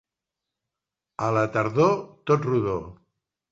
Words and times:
A 1.27 1.29
la 1.37 1.45
tardor, 1.57 1.93
tot 2.33 2.51
rodó. 2.51 2.81